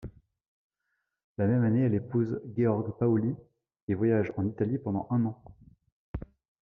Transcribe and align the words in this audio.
La 1.37 1.45
même 1.45 1.63
année, 1.63 1.81
elle 1.83 1.93
épouse 1.93 2.41
Georg 2.57 2.97
Pauli 2.97 3.35
et 3.87 3.93
voyage 3.93 4.33
en 4.35 4.47
Italie 4.47 4.79
pendant 4.79 5.05
un 5.11 5.25
an. 5.25 5.39